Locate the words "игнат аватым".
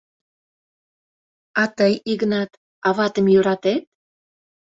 2.11-3.25